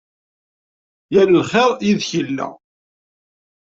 Yal 1.13 1.29
lxir 1.39 1.71
yid-k 1.85 2.09
yella. 2.17 2.47